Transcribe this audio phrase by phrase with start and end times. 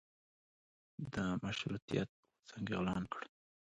[1.13, 3.21] د مشروطیت غورځنګ اعلان کړ.